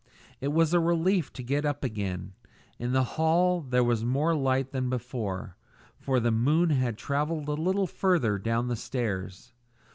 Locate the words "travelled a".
6.97-7.51